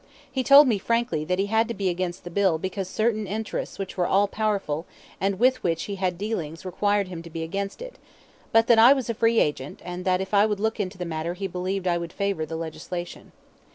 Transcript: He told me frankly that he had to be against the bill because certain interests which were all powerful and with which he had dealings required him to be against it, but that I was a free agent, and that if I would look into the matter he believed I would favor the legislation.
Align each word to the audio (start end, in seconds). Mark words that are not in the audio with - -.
He 0.31 0.41
told 0.41 0.67
me 0.67 0.79
frankly 0.79 1.23
that 1.25 1.37
he 1.37 1.45
had 1.45 1.67
to 1.67 1.75
be 1.75 1.87
against 1.87 2.23
the 2.23 2.31
bill 2.31 2.57
because 2.57 2.89
certain 2.89 3.27
interests 3.27 3.77
which 3.77 3.97
were 3.97 4.07
all 4.07 4.27
powerful 4.27 4.87
and 5.19 5.37
with 5.37 5.61
which 5.61 5.83
he 5.83 5.97
had 5.97 6.17
dealings 6.17 6.65
required 6.65 7.07
him 7.07 7.21
to 7.21 7.29
be 7.29 7.43
against 7.43 7.83
it, 7.83 7.99
but 8.51 8.65
that 8.65 8.79
I 8.79 8.93
was 8.93 9.11
a 9.11 9.13
free 9.13 9.39
agent, 9.39 9.79
and 9.85 10.03
that 10.03 10.19
if 10.19 10.33
I 10.33 10.47
would 10.47 10.59
look 10.59 10.79
into 10.79 10.97
the 10.97 11.05
matter 11.05 11.35
he 11.35 11.45
believed 11.45 11.87
I 11.87 11.99
would 11.99 12.13
favor 12.13 12.47
the 12.47 12.55
legislation. 12.55 13.31